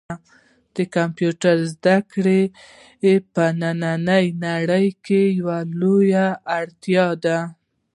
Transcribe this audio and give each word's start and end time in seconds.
د 0.75 0.77
کمپیوټر 0.95 1.55
زده 1.73 1.97
کړه 2.11 2.39
په 3.33 3.43
نننۍ 3.59 4.25
نړۍ 4.45 4.87
کې 5.05 5.21
یوه 5.39 5.57
لویه 5.79 6.27
اړتیا 6.57 7.07
ده. 7.23 7.37